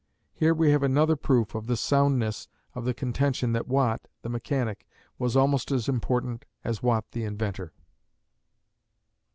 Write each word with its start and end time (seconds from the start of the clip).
Here 0.33 0.55
we 0.55 0.71
have 0.71 0.81
another 0.81 1.15
proof 1.15 1.53
of 1.53 1.67
the 1.67 1.77
soundness 1.77 2.47
of 2.73 2.85
the 2.85 2.93
contention 2.95 3.53
that 3.53 3.67
Watt, 3.67 4.07
the 4.23 4.29
mechanic, 4.29 4.87
was 5.19 5.37
almost 5.37 5.71
as 5.71 5.87
important 5.87 6.43
as 6.63 6.81
Watt 6.81 7.11
the 7.11 7.23
inventor. 7.23 7.71